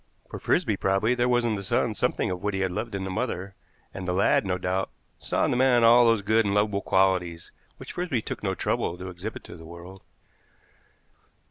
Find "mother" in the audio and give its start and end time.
3.11-3.53